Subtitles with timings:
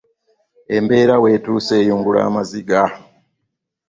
[0.75, 2.81] Embeera wetuuse eyungula amaziga.